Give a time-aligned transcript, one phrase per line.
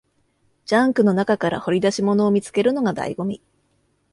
[0.65, 3.39] ジャンクの中から掘り出し物を見つけるのが醍醐味